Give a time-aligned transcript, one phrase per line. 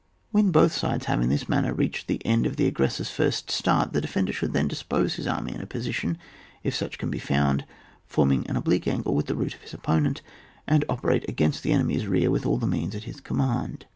[0.31, 3.93] When both sides have in this manner reached the end of the aggressor's first start,
[3.93, 6.17] the defender should then dispose his army in a position,
[6.63, 7.65] if such can be found,
[8.07, 10.23] forming an oblique angle with the route of his opponent,
[10.65, 13.85] and operate against the enemy's rear with sdl the means at his command.